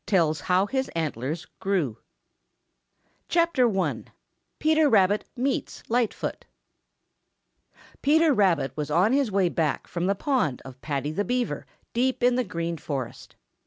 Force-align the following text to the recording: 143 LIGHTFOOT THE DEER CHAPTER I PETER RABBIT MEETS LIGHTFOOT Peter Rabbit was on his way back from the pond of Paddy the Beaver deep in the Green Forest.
143 0.09 0.99
LIGHTFOOT 0.99 1.45
THE 1.61 1.69
DEER 1.69 1.95
CHAPTER 3.29 3.79
I 3.79 4.03
PETER 4.57 4.89
RABBIT 4.89 5.25
MEETS 5.35 5.83
LIGHTFOOT 5.89 6.43
Peter 8.01 8.33
Rabbit 8.33 8.75
was 8.75 8.89
on 8.89 9.13
his 9.13 9.31
way 9.31 9.47
back 9.47 9.85
from 9.85 10.07
the 10.07 10.15
pond 10.15 10.63
of 10.65 10.81
Paddy 10.81 11.11
the 11.11 11.23
Beaver 11.23 11.67
deep 11.93 12.23
in 12.23 12.33
the 12.33 12.43
Green 12.43 12.77
Forest. 12.79 13.35